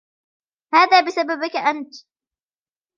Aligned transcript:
هذا 0.73 1.01
بسببك 1.01 1.55
أنت. 1.55 1.93